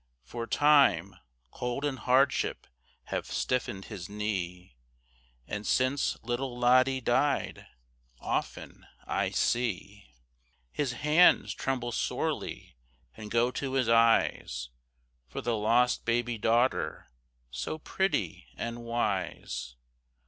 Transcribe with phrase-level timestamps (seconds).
[0.23, 1.15] For time,
[1.51, 2.65] cold and hardship
[3.13, 4.75] have stiffened his knee,
[5.45, 7.67] And since little Lottie died,
[8.19, 10.11] often I see
[10.71, 12.77] His hands tremble sorely,
[13.15, 14.69] and go to his eyes,
[15.27, 17.11] For the lost baby daughter,
[17.51, 19.75] so pretty and wise.